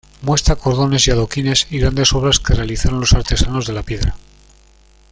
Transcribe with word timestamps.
Muestra 0.23 0.55
cordones 0.55 1.05
y 1.07 1.11
adoquines, 1.11 1.67
y 1.69 1.77
grandes 1.77 2.11
obras 2.13 2.39
que 2.39 2.55
realizaron 2.55 2.99
los 2.99 3.13
artesanos 3.13 3.67
de 3.67 3.73
la 3.73 3.83
piedra. 3.83 4.15